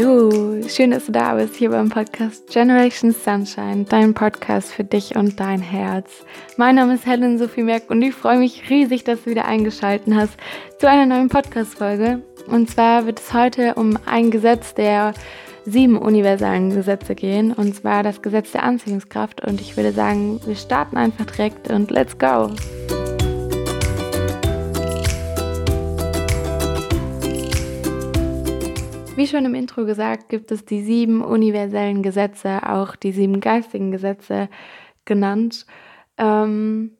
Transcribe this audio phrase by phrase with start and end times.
[0.00, 5.14] Hallo, schön, dass du da bist hier beim Podcast Generation Sunshine, dein Podcast für dich
[5.14, 6.24] und dein Herz.
[6.56, 10.14] Mein Name ist Helen Sophie Merck und ich freue mich riesig, dass du wieder eingeschaltet
[10.14, 10.38] hast
[10.78, 12.22] zu einer neuen Podcast-Folge.
[12.46, 15.12] Und zwar wird es heute um ein Gesetz der
[15.66, 19.46] sieben universalen Gesetze gehen, und zwar das Gesetz der Anziehungskraft.
[19.46, 22.50] Und ich würde sagen, wir starten einfach direkt und let's go!
[29.20, 33.90] Wie schon im Intro gesagt, gibt es die sieben universellen Gesetze, auch die sieben geistigen
[33.90, 34.48] Gesetze
[35.04, 35.66] genannt,
[36.16, 36.92] ähm,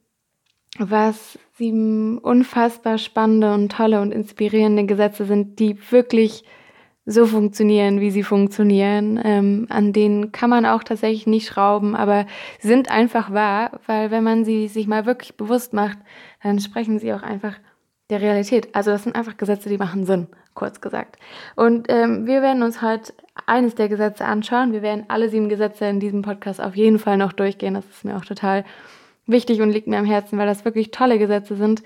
[0.78, 6.44] was sieben unfassbar spannende und tolle und inspirierende Gesetze sind, die wirklich
[7.06, 9.18] so funktionieren, wie sie funktionieren.
[9.24, 12.26] Ähm, an denen kann man auch tatsächlich nicht schrauben, aber
[12.58, 15.96] sind einfach wahr, weil wenn man sie sich mal wirklich bewusst macht,
[16.42, 17.54] dann sprechen sie auch einfach
[18.10, 18.74] der Realität.
[18.74, 21.16] Also das sind einfach Gesetze, die machen Sinn, kurz gesagt.
[21.56, 23.12] Und ähm, wir werden uns heute
[23.46, 24.72] eines der Gesetze anschauen.
[24.72, 27.74] Wir werden alle sieben Gesetze in diesem Podcast auf jeden Fall noch durchgehen.
[27.74, 28.64] Das ist mir auch total
[29.26, 31.82] wichtig und liegt mir am Herzen, weil das wirklich tolle Gesetze sind.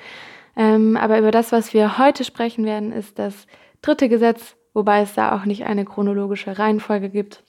[0.56, 3.47] Ähm, aber über das, was wir heute sprechen werden, ist das
[3.83, 7.43] dritte Gesetz, wobei es da auch nicht eine chronologische Reihenfolge gibt.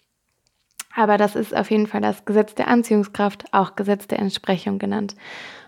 [0.95, 5.16] Aber das ist auf jeden Fall das Gesetz der Anziehungskraft, auch Gesetz der Entsprechung genannt.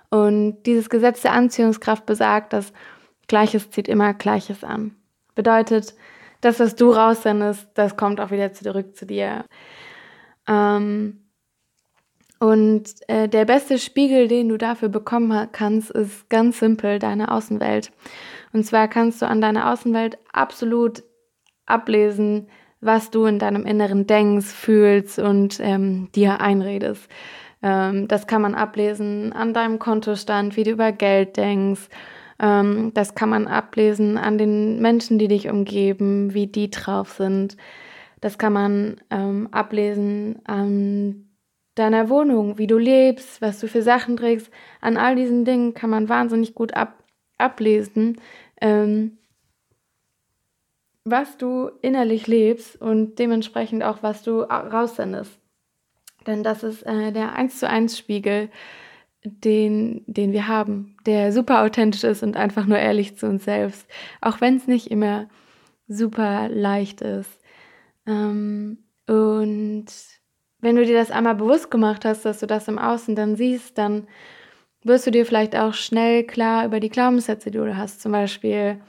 [0.10, 2.72] Und dieses Gesetz der Anziehungskraft besagt, dass
[3.28, 4.96] Gleiches zieht immer Gleiches an.
[5.38, 5.94] Bedeutet,
[6.42, 9.46] das, was du raussendest, das kommt auch wieder zurück zu dir.
[10.48, 11.28] Ähm,
[12.40, 17.92] und äh, der beste Spiegel, den du dafür bekommen kannst, ist ganz simpel deine Außenwelt.
[18.52, 21.04] Und zwar kannst du an deiner Außenwelt absolut
[21.68, 22.48] ablesen,
[22.82, 27.08] was du in deinem Inneren denkst, fühlst und ähm, dir einredest.
[27.62, 31.90] Ähm, das kann man ablesen an deinem Kontostand, wie du über Geld denkst
[32.40, 37.58] ähm, das kann man ablesen an den Menschen, die dich umgeben, wie die drauf sind.
[38.22, 41.30] Das kann man ähm, ablesen an
[41.76, 44.52] deiner Wohnung, wie du lebst, was du für Sachen trägst.
[44.82, 47.04] An all diesen Dingen kann man wahnsinnig gut ab
[47.40, 48.20] ablesen,
[48.62, 49.20] ähm,
[51.04, 55.40] was du innerlich lebst und dementsprechend auch, was du raussendest.
[56.26, 58.50] Denn das ist äh, der 1 zu 1 Spiegel
[59.30, 63.88] den, den wir haben, der super authentisch ist und einfach nur ehrlich zu uns selbst,
[64.22, 65.28] auch wenn es nicht immer
[65.88, 67.40] super leicht ist.
[68.06, 69.86] Ähm, und
[70.60, 73.78] wenn du dir das einmal bewusst gemacht hast, dass du das im Außen dann siehst,
[73.78, 74.08] dann
[74.84, 78.02] wirst du dir vielleicht auch schnell klar über die Glaubenssätze, die du hast.
[78.02, 78.80] Zum Beispiel,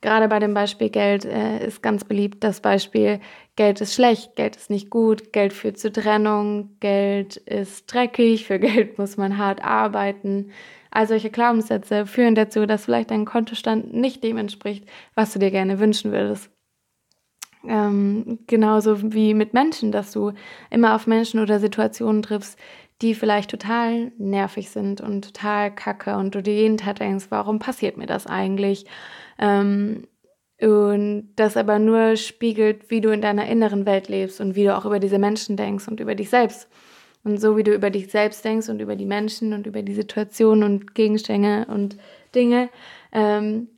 [0.00, 3.20] gerade bei dem Beispiel Geld äh, ist ganz beliebt das Beispiel,
[3.56, 8.58] Geld ist schlecht, Geld ist nicht gut, Geld führt zu Trennung, Geld ist dreckig, für
[8.60, 10.50] Geld muss man hart arbeiten.
[10.90, 15.50] All solche Glaubenssätze führen dazu, dass vielleicht dein Kontostand nicht dem entspricht, was du dir
[15.50, 16.50] gerne wünschen würdest.
[17.66, 20.32] Ähm, genauso wie mit Menschen, dass du
[20.70, 22.58] immer auf Menschen oder Situationen triffst,
[23.02, 27.58] die vielleicht total nervig sind und total kacke und du dir jeden Tag denkst, warum
[27.58, 28.86] passiert mir das eigentlich?
[29.38, 30.08] Ähm,
[30.60, 34.76] und das aber nur spiegelt, wie du in deiner inneren Welt lebst und wie du
[34.76, 36.68] auch über diese Menschen denkst und über dich selbst.
[37.22, 39.94] Und so wie du über dich selbst denkst und über die Menschen und über die
[39.94, 41.96] Situationen und Gegenstände und
[42.34, 42.70] Dinge,
[43.12, 43.68] ähm,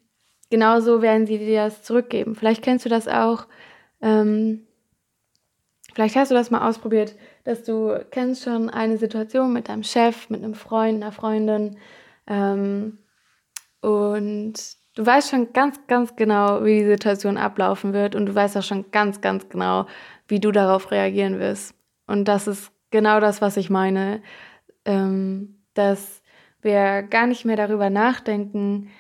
[0.50, 2.34] genauso werden sie dir das zurückgeben.
[2.34, 3.47] Vielleicht kennst du das auch.
[4.00, 4.66] Ähm,
[5.94, 7.14] vielleicht hast du das mal ausprobiert,
[7.44, 11.76] dass du kennst schon eine Situation mit deinem Chef, mit einem Freund, einer Freundin
[12.26, 12.98] ähm,
[13.80, 18.56] und Du weißt schon ganz, ganz genau, wie die Situation ablaufen wird und du weißt
[18.56, 19.86] auch schon ganz, ganz genau,
[20.26, 21.74] wie du darauf reagieren wirst.
[22.06, 24.20] Und das ist genau das, was ich meine,
[24.84, 26.22] ähm, dass
[26.60, 28.90] wir gar nicht mehr darüber nachdenken,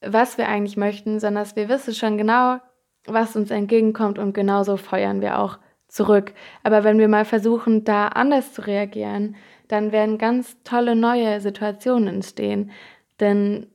[0.00, 2.58] was wir eigentlich möchten, sondern dass wir wissen schon genau,
[3.04, 5.58] was uns entgegenkommt und genauso feuern wir auch
[5.96, 6.34] zurück.
[6.62, 9.34] Aber wenn wir mal versuchen, da anders zu reagieren,
[9.66, 12.70] dann werden ganz tolle neue Situationen entstehen.
[13.18, 13.66] Denn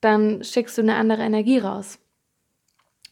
[0.00, 1.98] dann schickst du eine andere Energie raus.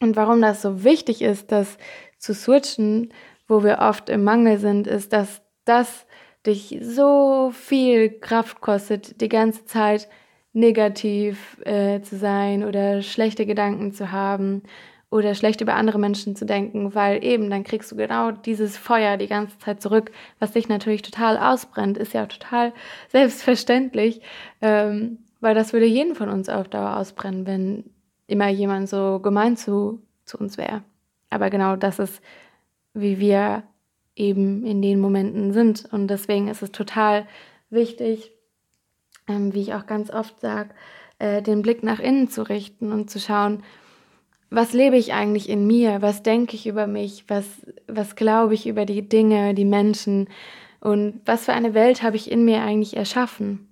[0.01, 1.77] Und warum das so wichtig ist, das
[2.17, 3.13] zu switchen,
[3.47, 6.05] wo wir oft im Mangel sind, ist, dass das
[6.45, 10.09] dich so viel Kraft kostet, die ganze Zeit
[10.53, 14.63] negativ äh, zu sein oder schlechte Gedanken zu haben
[15.09, 19.17] oder schlecht über andere Menschen zu denken, weil eben dann kriegst du genau dieses Feuer
[19.17, 22.73] die ganze Zeit zurück, was dich natürlich total ausbrennt, ist ja total
[23.09, 24.21] selbstverständlich.
[24.61, 27.83] Ähm, weil das würde jeden von uns auf Dauer ausbrennen, wenn
[28.27, 30.81] immer jemand so gemein zu, zu uns wäre.
[31.29, 32.21] Aber genau das ist,
[32.93, 33.63] wie wir
[34.15, 35.85] eben in den Momenten sind.
[35.91, 37.27] Und deswegen ist es total
[37.69, 38.31] wichtig,
[39.27, 40.69] ähm, wie ich auch ganz oft sage,
[41.19, 43.63] äh, den Blick nach innen zu richten und zu schauen,
[44.55, 46.01] was lebe ich eigentlich in mir?
[46.01, 47.25] Was denke ich über mich?
[47.27, 47.45] Was,
[47.87, 50.29] was glaube ich über die Dinge, die Menschen?
[50.79, 53.67] Und was für eine Welt habe ich in mir eigentlich erschaffen,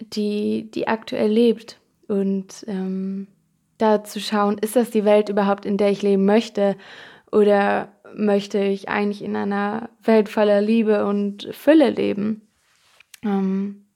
[0.00, 1.78] die, die aktuell lebt?
[2.08, 3.28] Und ähm,
[3.76, 6.76] da zu schauen, ist das die Welt überhaupt, in der ich leben möchte?
[7.30, 12.48] Oder möchte ich eigentlich in einer Welt voller Liebe und Fülle leben?
[13.22, 13.86] Ähm,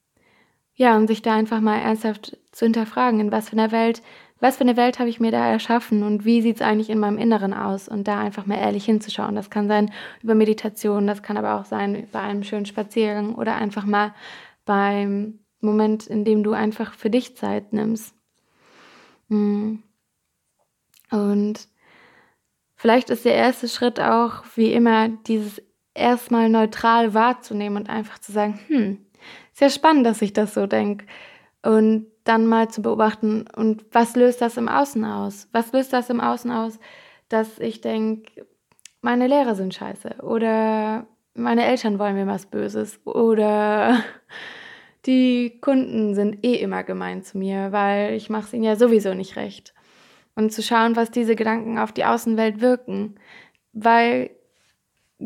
[0.74, 4.02] ja, und sich da einfach mal ernsthaft zu hinterfragen, in was für einer Welt,
[4.42, 6.98] was für eine Welt habe ich mir da erschaffen und wie sieht es eigentlich in
[6.98, 9.36] meinem Inneren aus und da einfach mal ehrlich hinzuschauen.
[9.36, 13.54] Das kann sein über Meditation, das kann aber auch sein bei einem schönen Spaziergang oder
[13.54, 14.12] einfach mal
[14.64, 18.16] beim Moment, in dem du einfach für dich Zeit nimmst.
[19.28, 19.84] Hm.
[21.12, 21.68] Und
[22.74, 25.62] vielleicht ist der erste Schritt auch, wie immer, dieses
[25.94, 29.06] erstmal neutral wahrzunehmen und einfach zu sagen, hm,
[29.52, 31.06] sehr spannend, dass ich das so denke.
[31.62, 35.48] Und dann mal zu beobachten, und was löst das im Außen aus?
[35.52, 36.78] Was löst das im Außen aus,
[37.28, 38.46] dass ich denke,
[39.00, 44.02] meine Lehrer sind scheiße oder meine Eltern wollen mir was Böses oder
[45.06, 49.14] die Kunden sind eh immer gemein zu mir, weil ich mache es ihnen ja sowieso
[49.14, 49.74] nicht recht.
[50.34, 53.16] Und zu schauen, was diese Gedanken auf die Außenwelt wirken.
[53.72, 54.30] Weil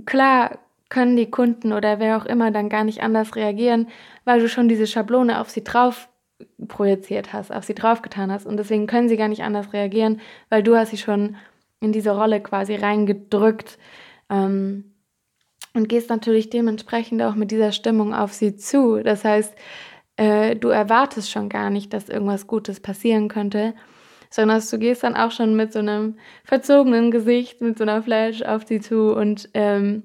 [0.05, 0.59] klar
[0.89, 3.89] können die Kunden oder wer auch immer dann gar nicht anders reagieren,
[4.25, 6.09] weil du schon diese Schablone auf sie drauf
[6.69, 8.47] projiziert hast, auf sie draufgetan hast.
[8.47, 11.37] Und deswegen können sie gar nicht anders reagieren, weil du hast sie schon
[11.81, 13.79] in diese Rolle quasi reingedrückt.
[14.31, 14.93] Ähm,
[15.77, 19.03] und gehst natürlich dementsprechend auch mit dieser Stimmung auf sie zu.
[19.03, 19.55] Das heißt,
[20.17, 23.75] äh, du erwartest schon gar nicht, dass irgendwas Gutes passieren könnte,
[24.31, 28.43] sondern du gehst dann auch schon mit so einem verzogenen Gesicht, mit so einer Flash
[28.43, 30.05] auf sie zu und ähm,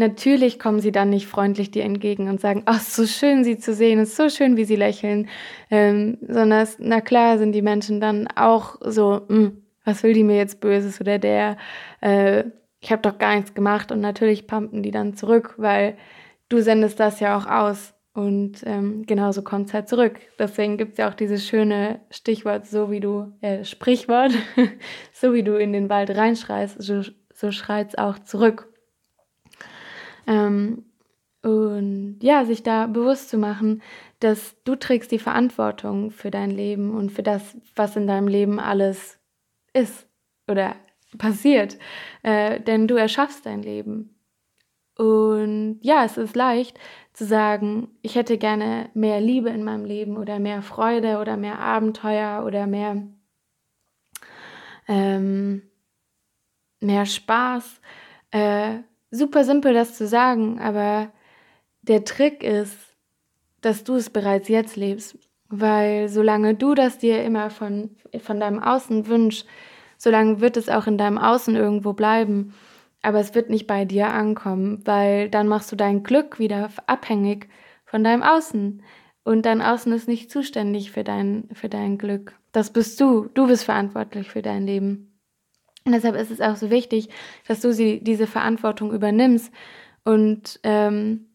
[0.00, 3.74] Natürlich kommen sie dann nicht freundlich dir entgegen und sagen, ach, so schön sie zu
[3.74, 5.28] sehen, ist so schön, wie sie lächeln,
[5.70, 10.38] ähm, sondern na klar sind die Menschen dann auch so, hm, was will die mir
[10.38, 11.58] jetzt Böses oder der,
[12.00, 12.44] äh,
[12.80, 15.98] ich habe doch gar nichts gemacht und natürlich pumpen die dann zurück, weil
[16.48, 20.18] du sendest das ja auch aus und ähm, genauso kommt es halt zurück.
[20.38, 24.32] Deswegen gibt es ja auch dieses schöne Stichwort, so wie du, äh, Sprichwort,
[25.12, 27.02] so wie du in den Wald reinschreist, so,
[27.34, 28.69] so schreit es auch zurück.
[30.26, 30.84] Ähm,
[31.42, 33.82] und ja, sich da bewusst zu machen,
[34.18, 38.60] dass du trägst die Verantwortung für dein Leben und für das, was in deinem Leben
[38.60, 39.18] alles
[39.72, 40.06] ist
[40.46, 40.76] oder
[41.16, 41.78] passiert.
[42.22, 44.14] Äh, denn du erschaffst dein Leben.
[44.96, 46.78] Und ja, es ist leicht
[47.14, 51.58] zu sagen, ich hätte gerne mehr Liebe in meinem Leben oder mehr Freude oder mehr
[51.58, 53.02] Abenteuer oder mehr,
[54.88, 55.62] ähm,
[56.80, 57.80] mehr Spaß.
[58.30, 61.10] Äh, super simpel, das zu sagen, aber
[61.82, 62.76] der Trick ist,
[63.60, 65.18] dass du es bereits jetzt lebst.
[65.48, 69.46] Weil solange du das dir immer von, von deinem Außen wünschst,
[69.98, 72.54] solange wird es auch in deinem Außen irgendwo bleiben.
[73.02, 77.48] Aber es wird nicht bei dir ankommen, weil dann machst du dein Glück wieder abhängig
[77.84, 78.82] von deinem Außen.
[79.24, 82.34] Und dein Außen ist nicht zuständig für dein, für dein Glück.
[82.52, 83.28] Das bist du.
[83.34, 85.09] Du bist verantwortlich für dein Leben.
[85.84, 87.08] Und deshalb ist es auch so wichtig,
[87.48, 89.52] dass du sie, diese Verantwortung übernimmst
[90.04, 91.26] und ähm,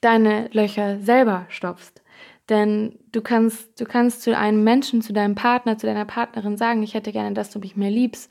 [0.00, 2.02] deine Löcher selber stopfst.
[2.48, 6.82] Denn du kannst, du kannst zu einem Menschen, zu deinem Partner, zu deiner Partnerin sagen,
[6.82, 8.30] ich hätte gerne, dass du mich mehr liebst.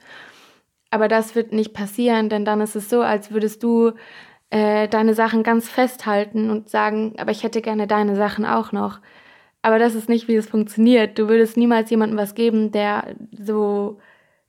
[0.90, 3.92] Aber das wird nicht passieren, denn dann ist es so, als würdest du
[4.52, 9.02] äh, deine Sachen ganz festhalten und sagen, aber ich hätte gerne deine Sachen auch noch.
[9.62, 11.18] Aber das ist nicht, wie es funktioniert.
[11.18, 13.98] Du würdest niemals jemandem was geben, der so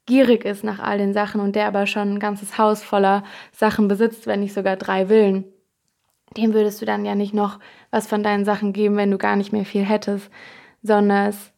[0.07, 3.89] gierig ist nach all den Sachen und der aber schon ein ganzes Haus voller Sachen
[3.89, 5.45] besitzt, wenn nicht sogar drei Villen,
[6.37, 7.59] dem würdest du dann ja nicht noch
[7.91, 10.31] was von deinen Sachen geben, wenn du gar nicht mehr viel hättest,
[10.83, 11.53] sondern es,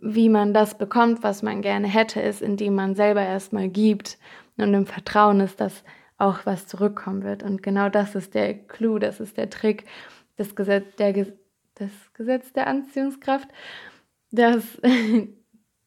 [0.00, 4.18] wie man das bekommt, was man gerne hätte, ist, indem man selber erstmal gibt
[4.56, 5.84] und im Vertrauen ist, dass
[6.18, 7.42] auch was zurückkommen wird.
[7.42, 9.84] Und genau das ist der Clou, das ist der Trick,
[10.36, 11.26] das Gesetz der,
[11.74, 13.48] das Gesetz der Anziehungskraft,
[14.30, 14.78] dass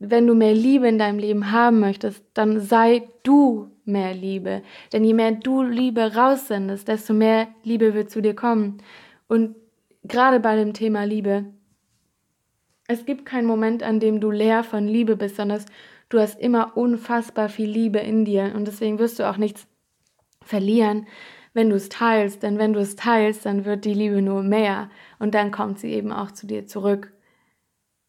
[0.03, 4.63] wenn du mehr Liebe in deinem Leben haben möchtest, dann sei du mehr Liebe.
[4.91, 8.81] Denn je mehr du Liebe raussendest, desto mehr Liebe wird zu dir kommen.
[9.27, 9.55] Und
[10.03, 11.45] gerade bei dem Thema Liebe,
[12.87, 15.63] es gibt keinen Moment, an dem du leer von Liebe bist, sondern
[16.09, 18.53] du hast immer unfassbar viel Liebe in dir.
[18.55, 19.67] Und deswegen wirst du auch nichts
[20.43, 21.05] verlieren,
[21.53, 22.41] wenn du es teilst.
[22.41, 24.89] Denn wenn du es teilst, dann wird die Liebe nur mehr.
[25.19, 27.13] Und dann kommt sie eben auch zu dir zurück.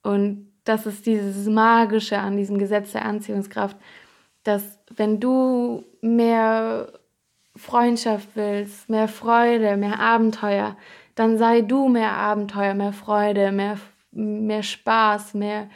[0.03, 3.77] Und das ist dieses Magische an diesem Gesetz der Anziehungskraft,
[4.45, 6.93] dass wenn du mehr
[7.57, 10.77] Freundschaft willst, mehr Freude, mehr Abenteuer,
[11.15, 13.79] dann sei du mehr Abenteuer, mehr Freude, mehr,
[14.13, 15.69] mehr Spaß, mehr,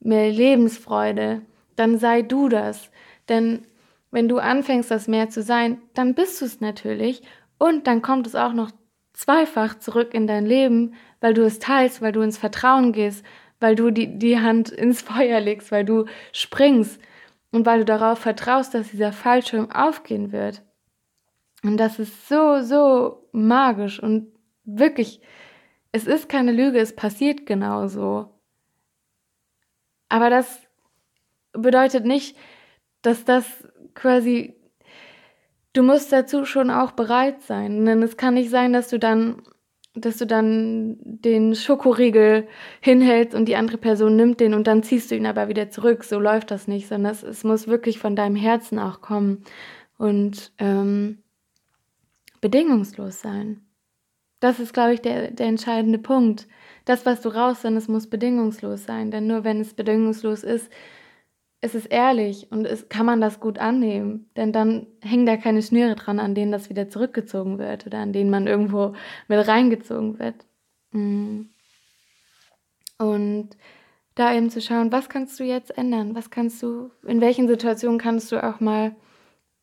[0.00, 1.42] mehr Lebensfreude,
[1.76, 2.90] dann sei du das.
[3.28, 3.66] Denn
[4.10, 7.22] wenn du anfängst, das mehr zu sein, dann bist du es natürlich
[7.58, 8.70] und dann kommt es auch noch
[9.12, 13.24] zweifach zurück in dein Leben, weil du es teilst, weil du ins Vertrauen gehst,
[13.60, 17.00] weil du die, die Hand ins Feuer legst, weil du springst
[17.50, 20.62] und weil du darauf vertraust, dass dieser Fallschirm aufgehen wird.
[21.62, 24.32] Und das ist so, so magisch und
[24.64, 25.20] wirklich,
[25.92, 28.34] es ist keine Lüge, es passiert genauso.
[30.08, 30.60] Aber das
[31.52, 32.36] bedeutet nicht,
[33.02, 33.44] dass das
[33.94, 34.54] quasi,
[35.72, 37.84] du musst dazu schon auch bereit sein.
[37.86, 39.42] Denn es kann nicht sein, dass du dann,
[39.94, 42.48] dass du dann den Schokoriegel
[42.80, 46.04] hinhältst und die andere Person nimmt den und dann ziehst du ihn aber wieder zurück.
[46.04, 49.44] So läuft das nicht, sondern es, es muss wirklich von deinem Herzen auch kommen
[49.96, 51.18] und ähm,
[52.40, 53.60] bedingungslos sein.
[54.40, 56.48] Das ist, glaube ich, der, der entscheidende Punkt.
[56.84, 59.10] Das, was du raussendest, muss bedingungslos sein.
[59.10, 60.70] Denn nur wenn es bedingungslos ist,
[61.64, 64.28] ist es ehrlich und es, kann man das gut annehmen.
[64.36, 68.12] Denn dann hängen da keine Schnüre dran, an denen das wieder zurückgezogen wird oder an
[68.12, 68.94] denen man irgendwo
[69.28, 70.46] mit reingezogen wird.
[70.92, 71.46] Mm.
[72.98, 73.56] Und
[74.14, 76.14] da eben zu schauen, was kannst du jetzt ändern?
[76.14, 78.94] Was kannst du, in welchen Situationen kannst du auch mal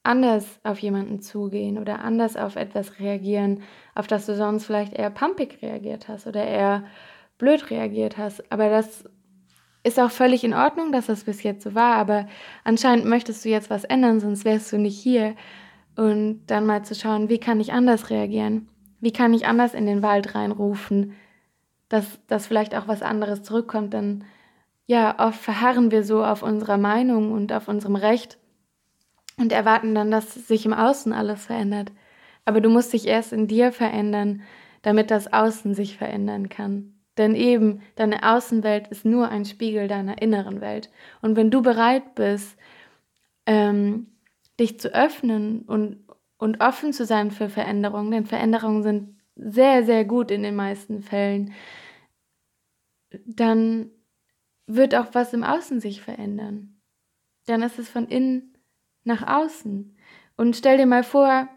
[0.03, 3.61] anders auf jemanden zugehen oder anders auf etwas reagieren,
[3.93, 6.85] auf das du sonst vielleicht eher pumpig reagiert hast oder eher
[7.37, 8.51] blöd reagiert hast.
[8.51, 9.05] Aber das
[9.83, 12.27] ist auch völlig in Ordnung, dass das bis jetzt so war, aber
[12.63, 15.35] anscheinend möchtest du jetzt was ändern, sonst wärst du nicht hier.
[15.95, 18.69] Und dann mal zu schauen, wie kann ich anders reagieren?
[19.01, 21.13] Wie kann ich anders in den Wald reinrufen,
[21.89, 23.93] dass, dass vielleicht auch was anderes zurückkommt?
[23.93, 24.23] Denn
[24.85, 28.37] ja, oft verharren wir so auf unserer Meinung und auf unserem Recht
[29.37, 31.91] und erwarten dann, dass sich im Außen alles verändert.
[32.45, 34.41] Aber du musst dich erst in dir verändern,
[34.81, 36.93] damit das Außen sich verändern kann.
[37.17, 40.89] Denn eben, deine Außenwelt ist nur ein Spiegel deiner inneren Welt.
[41.21, 42.57] Und wenn du bereit bist,
[43.45, 44.07] ähm,
[44.59, 46.05] dich zu öffnen und,
[46.37, 51.01] und offen zu sein für Veränderungen, denn Veränderungen sind sehr, sehr gut in den meisten
[51.01, 51.53] Fällen,
[53.25, 53.91] dann
[54.67, 56.81] wird auch was im Außen sich verändern.
[57.45, 58.57] Dann ist es von innen
[59.03, 59.97] nach außen.
[60.37, 61.49] Und stell dir mal vor,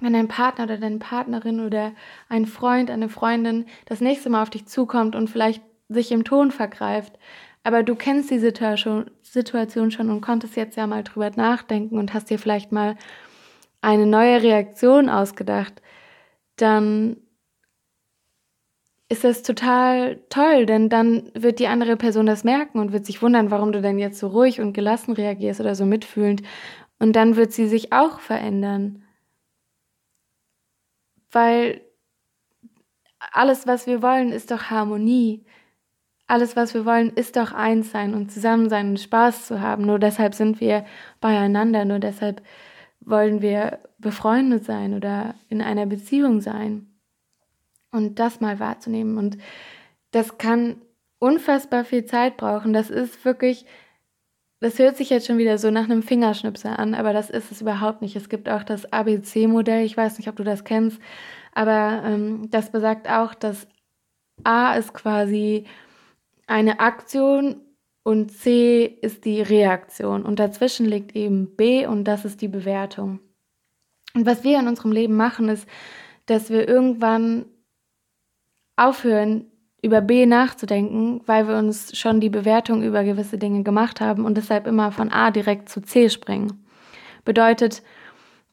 [0.00, 1.92] wenn dein Partner oder deine Partnerin oder
[2.28, 6.50] ein Freund, eine Freundin das nächste Mal auf dich zukommt und vielleicht sich im Ton
[6.50, 7.18] vergreift,
[7.64, 9.10] aber du kennst die Situation
[9.90, 12.96] schon und konntest jetzt ja mal drüber nachdenken und hast dir vielleicht mal
[13.80, 15.82] eine neue Reaktion ausgedacht,
[16.56, 17.16] dann
[19.08, 23.22] ist das total toll, denn dann wird die andere Person das merken und wird sich
[23.22, 26.42] wundern, warum du denn jetzt so ruhig und gelassen reagierst oder so mitfühlend.
[26.98, 29.02] Und dann wird sie sich auch verändern
[31.32, 31.82] weil
[33.32, 35.44] alles, was wir wollen, ist doch Harmonie.
[36.26, 39.84] Alles, was wir wollen, ist doch eins sein und zusammen sein und Spaß zu haben.
[39.84, 40.84] Nur deshalb sind wir
[41.20, 42.42] beieinander, nur deshalb
[43.00, 46.86] wollen wir befreundet sein oder in einer Beziehung sein.
[47.90, 49.16] Und das mal wahrzunehmen.
[49.16, 49.38] Und
[50.10, 50.82] das kann
[51.18, 52.72] unfassbar viel Zeit brauchen.
[52.72, 53.64] Das ist wirklich,
[54.60, 57.60] das hört sich jetzt schon wieder so nach einem Fingerschnipsel an, aber das ist es
[57.60, 58.16] überhaupt nicht.
[58.16, 61.00] Es gibt auch das ABC-Modell, ich weiß nicht, ob du das kennst,
[61.52, 63.68] aber ähm, das besagt auch, dass
[64.44, 65.66] A ist quasi
[66.46, 67.60] eine Aktion
[68.02, 73.20] und C ist die Reaktion und dazwischen liegt eben B und das ist die Bewertung.
[74.14, 75.68] Und was wir in unserem Leben machen, ist,
[76.26, 77.46] dass wir irgendwann
[78.76, 79.50] aufhören,
[79.82, 84.36] über B nachzudenken, weil wir uns schon die Bewertung über gewisse Dinge gemacht haben und
[84.36, 86.64] deshalb immer von A direkt zu C springen.
[87.24, 87.82] Bedeutet,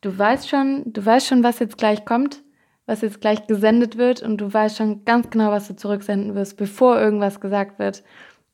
[0.01, 2.44] du weißt schon, du weißt schon, was jetzt gleich kommt,
[2.86, 6.58] was jetzt gleich gesendet wird und du weißt schon ganz genau, was du zurücksenden wirst,
[6.58, 8.03] bevor irgendwas gesagt wird.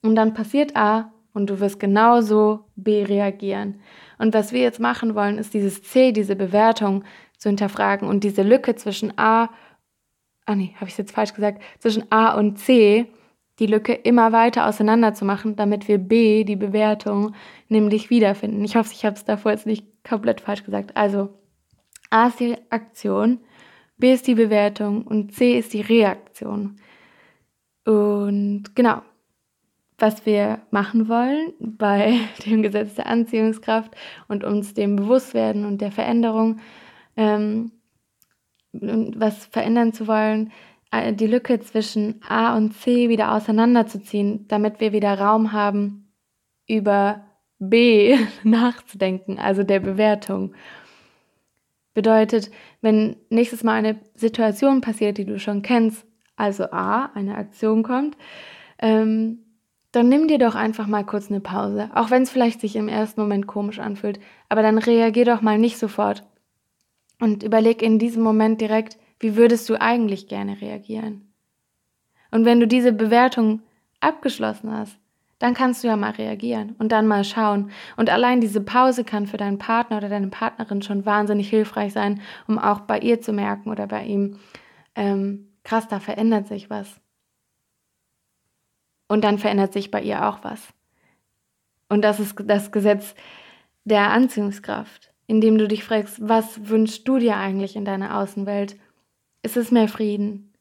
[0.02, 3.82] Und dann passiert A und du wirst genauso B reagieren.
[4.18, 7.04] Und was wir jetzt machen wollen, ist dieses C, diese Bewertung
[7.38, 9.50] zu hinterfragen und diese Lücke zwischen A
[10.46, 13.08] ah nee, habe ich es jetzt falsch gesagt, zwischen A und C
[13.60, 17.36] die Lücke immer weiter auseinander zu machen, damit wir B, die Bewertung,
[17.70, 18.64] nämlich wiederfinden.
[18.64, 20.98] Ich hoffe, ich habe es davor jetzt nicht komplett falsch gesagt.
[20.98, 21.30] Also
[22.10, 23.40] A ist die Aktion,
[23.98, 26.78] B ist die Bewertung und C ist die Reaktion.
[27.86, 29.02] Und genau,
[30.00, 33.96] was wir machen wollen bei dem Gesetz der Anziehungskraft
[34.28, 36.60] und uns dem Bewusstwerden und der Veränderung,
[37.16, 37.72] ähm,
[38.74, 40.52] was verändern zu wollen,
[40.92, 46.12] äh, die Lücke zwischen A und C wieder auseinanderzuziehen, damit wir wieder Raum haben,
[46.68, 47.26] über
[47.60, 50.54] B nachzudenken, also der Bewertung.
[51.94, 52.52] Bedeutet,
[52.82, 56.06] wenn nächstes Mal eine Situation passiert, die du schon kennst,
[56.38, 58.16] also A, eine Aktion kommt,
[58.80, 59.40] ähm,
[59.92, 62.88] dann nimm dir doch einfach mal kurz eine Pause, auch wenn es vielleicht sich im
[62.88, 66.24] ersten Moment komisch anfühlt, aber dann reagier doch mal nicht sofort
[67.22, 71.32] und überleg in diesem Moment direkt, wie würdest du eigentlich gerne reagieren?
[72.32, 73.62] Und wenn du diese Bewertung
[74.00, 74.98] abgeschlossen hast,
[75.38, 77.72] dann kannst du ja mal reagieren und dann mal schauen.
[77.96, 82.22] Und allein diese Pause kann für deinen Partner oder deine Partnerin schon wahnsinnig hilfreich sein,
[82.48, 84.40] um auch bei ihr zu merken oder bei ihm,
[84.96, 87.00] ähm, krass, da verändert sich was.
[89.08, 90.74] Und dann verändert sich bei ihr auch was.
[91.88, 93.14] Und das ist das Gesetz
[93.84, 98.76] der Anziehungskraft, indem du dich fragst, was wünschst du dir eigentlich in deiner Außenwelt?
[99.44, 100.54] Ist es mehr Frieden?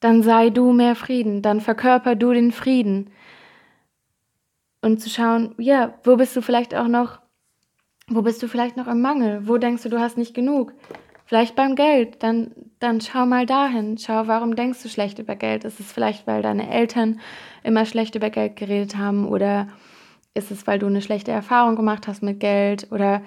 [0.00, 3.10] Dann sei du mehr Frieden, dann verkörper du den Frieden.
[4.80, 7.18] Und zu schauen, ja, wo bist du vielleicht auch noch,
[8.06, 9.48] wo bist du vielleicht noch im Mangel?
[9.48, 10.72] Wo denkst du, du hast nicht genug?
[11.26, 13.98] Vielleicht beim Geld, dann, dann schau mal dahin.
[13.98, 15.64] Schau, warum denkst du schlecht über Geld?
[15.64, 17.20] Ist es vielleicht, weil deine Eltern
[17.64, 19.28] immer schlecht über Geld geredet haben?
[19.28, 19.68] Oder
[20.32, 22.90] ist es, weil du eine schlechte Erfahrung gemacht hast mit Geld?
[22.92, 23.20] Oder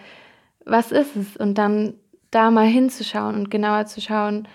[0.65, 1.37] was ist es?
[1.37, 1.93] Und dann
[2.29, 4.47] da mal hinzuschauen und genauer zu schauen,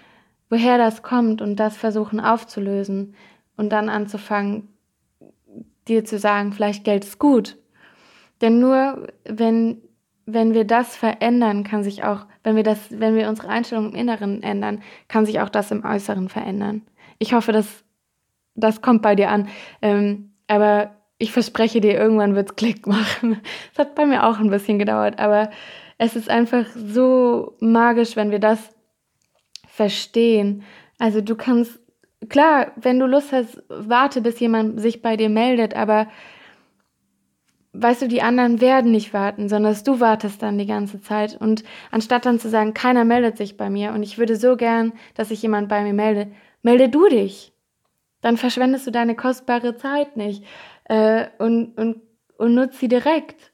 [0.48, 3.14] woher das kommt und das versuchen aufzulösen
[3.56, 4.68] und dann anzufangen,
[5.88, 7.56] dir zu sagen, vielleicht Geld ist gut.
[8.40, 9.82] Denn nur wenn
[10.26, 13.94] wenn wir das verändern, kann sich auch, wenn wir das, wenn wir unsere Einstellung im
[13.94, 16.82] Inneren ändern, kann sich auch das im Äußeren verändern.
[17.18, 17.84] Ich hoffe, dass
[18.56, 19.48] das kommt bei dir an.
[19.82, 23.40] Ähm, aber ich verspreche dir, irgendwann wird es Klick machen.
[23.72, 25.50] Es hat bei mir auch ein bisschen gedauert, aber
[25.98, 28.74] es ist einfach so magisch, wenn wir das
[29.68, 30.62] verstehen.
[30.98, 31.78] Also du kannst,
[32.28, 36.08] klar, wenn du Lust hast, warte, bis jemand sich bei dir meldet, aber
[37.72, 41.38] weißt du, die anderen werden nicht warten, sondern du wartest dann die ganze Zeit.
[41.38, 44.92] Und anstatt dann zu sagen, keiner meldet sich bei mir und ich würde so gern,
[45.14, 46.30] dass sich jemand bei mir melde,
[46.62, 47.52] melde du dich.
[48.22, 50.44] Dann verschwendest du deine kostbare Zeit nicht
[50.84, 52.00] äh, und, und,
[52.38, 53.52] und nutzt sie direkt.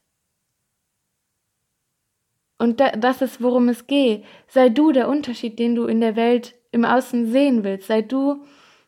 [2.63, 4.25] Und da, das ist, worum es geht.
[4.47, 7.89] Sei du der Unterschied, den du in der Welt im Außen sehen willst.
[7.89, 8.45] Sei du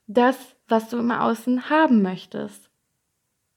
[0.07, 2.71] das, was du im Außen haben möchtest.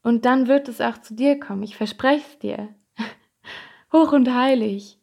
[0.01, 1.61] Und dann wird es auch zu dir kommen.
[1.61, 2.69] Ich verspreche es dir.
[3.93, 4.97] Hoch und heilig.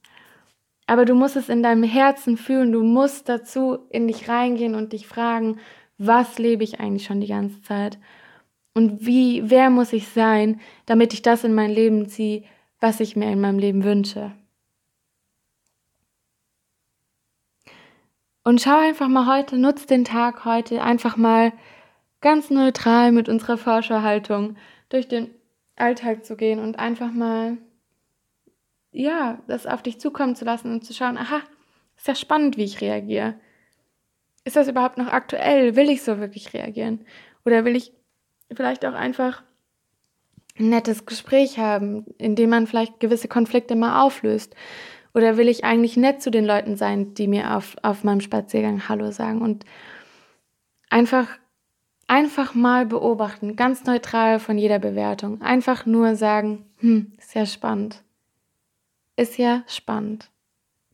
[0.88, 2.72] Aber du musst es in deinem Herzen fühlen.
[2.72, 5.60] Du musst dazu in dich reingehen und dich fragen,
[5.96, 8.00] was lebe ich eigentlich schon die ganze Zeit?
[8.74, 12.42] Und wie, wer muss ich sein, damit ich das in mein Leben ziehe,
[12.80, 14.32] was ich mir in meinem Leben wünsche?
[18.44, 21.52] Und schau einfach mal heute, nutz den Tag heute einfach mal
[22.20, 24.56] ganz neutral mit unserer Forscherhaltung
[24.90, 25.30] durch den
[25.76, 27.56] Alltag zu gehen und einfach mal,
[28.92, 31.40] ja, das auf dich zukommen zu lassen und zu schauen, aha,
[31.96, 33.34] ist ja spannend, wie ich reagiere.
[34.44, 35.74] Ist das überhaupt noch aktuell?
[35.74, 37.06] Will ich so wirklich reagieren?
[37.46, 37.92] Oder will ich
[38.54, 39.42] vielleicht auch einfach
[40.58, 44.54] ein nettes Gespräch haben, in dem man vielleicht gewisse Konflikte mal auflöst?
[45.14, 48.88] Oder will ich eigentlich nett zu den Leuten sein, die mir auf, auf meinem Spaziergang
[48.88, 49.64] Hallo sagen und
[50.90, 51.28] einfach
[52.06, 55.40] Einfach mal beobachten, ganz neutral von jeder Bewertung.
[55.40, 58.02] Einfach nur sagen, hm, ist ja spannend.
[59.16, 60.30] Ist ja spannend.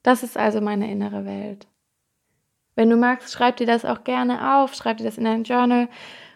[0.05, 1.67] Das ist also meine innere Welt.
[2.77, 5.89] Wenn du magst, schreib dir das auch gerne auf, schreib dir das in dein Journal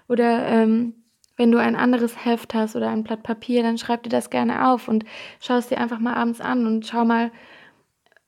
[0.09, 0.95] oder ähm,
[1.37, 4.69] wenn du ein anderes Heft hast oder ein Blatt Papier, dann schreib dir das gerne
[4.69, 5.05] auf und
[5.41, 7.31] schau es dir einfach mal abends an und schau mal,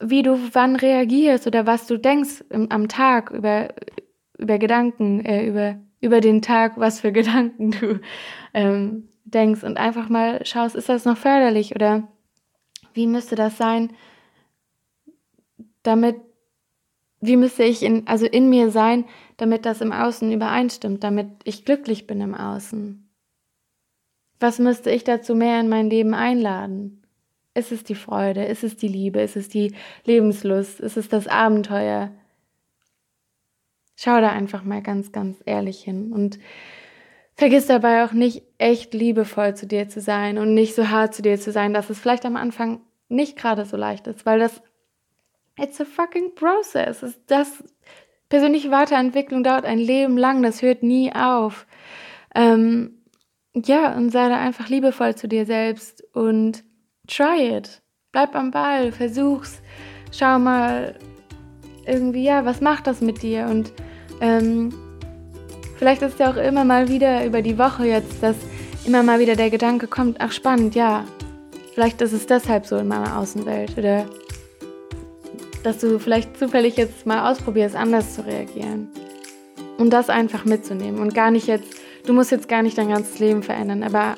[0.00, 3.74] wie du wann reagierst oder was du denkst im, am Tag über,
[4.38, 8.00] über Gedanken, äh, über über den Tag, was für Gedanken du
[8.54, 12.08] ähm, denkst und einfach mal schaust, ist das noch förderlich oder
[12.94, 13.94] wie müsste das sein,
[15.82, 16.16] damit,
[17.20, 19.04] wie müsste ich in, also in mir sein,
[19.36, 23.02] damit das im Außen übereinstimmt, damit ich glücklich bin im Außen?
[24.40, 27.05] Was müsste ich dazu mehr in mein Leben einladen?
[27.56, 28.44] Ist es die Freude?
[28.44, 29.20] Ist es die Liebe?
[29.20, 30.78] Ist es die Lebenslust?
[30.80, 32.10] Ist es das Abenteuer?
[33.96, 36.38] Schau da einfach mal ganz, ganz ehrlich hin und
[37.34, 41.22] vergiss dabei auch nicht echt liebevoll zu dir zu sein und nicht so hart zu
[41.22, 44.62] dir zu sein, dass es vielleicht am Anfang nicht gerade so leicht ist, weil das
[45.58, 47.04] it's a fucking process.
[47.26, 47.64] Das
[48.28, 51.66] persönliche Weiterentwicklung dauert ein Leben lang, das hört nie auf.
[52.34, 53.02] Ähm,
[53.54, 56.64] ja, und sei da einfach liebevoll zu dir selbst und
[57.06, 57.82] try it.
[58.12, 59.60] Bleib am Ball, versuch's.
[60.12, 60.94] Schau mal
[61.86, 63.46] irgendwie, ja, was macht das mit dir?
[63.46, 63.72] Und
[64.20, 64.72] ähm,
[65.76, 68.36] vielleicht ist ja auch immer mal wieder über die Woche jetzt, dass
[68.86, 71.04] immer mal wieder der Gedanke kommt, ach spannend, ja,
[71.74, 74.06] vielleicht ist es deshalb so in meiner Außenwelt oder
[75.62, 78.88] dass du vielleicht zufällig jetzt mal ausprobierst, anders zu reagieren.
[79.76, 83.18] Und das einfach mitzunehmen und gar nicht jetzt du musst jetzt gar nicht dein ganzes
[83.18, 84.16] Leben verändern, aber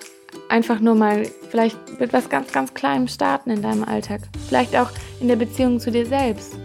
[0.49, 4.21] einfach nur mal vielleicht mit was ganz, ganz Kleinem starten in deinem Alltag.
[4.49, 6.57] Vielleicht auch in der Beziehung zu dir selbst.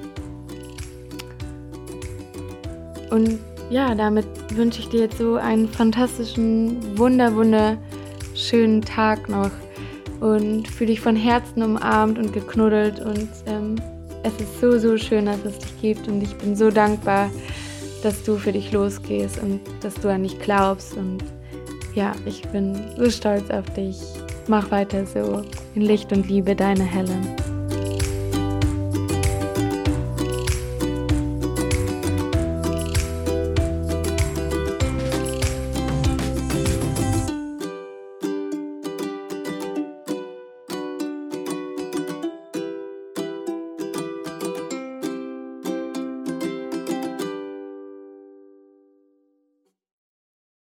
[3.09, 9.51] Und ja, damit wünsche ich dir jetzt so einen fantastischen, wunder, wunderschönen Tag noch
[10.19, 13.75] und fühle dich von Herzen umarmt und geknuddelt und ähm,
[14.23, 17.29] es ist so, so schön, dass es dich gibt und ich bin so dankbar,
[18.03, 21.23] dass du für dich losgehst und dass du an dich glaubst und
[21.95, 23.97] ja, ich bin so stolz auf dich.
[24.47, 25.43] Mach weiter so.
[25.75, 27.52] In Licht und Liebe, deine Helen.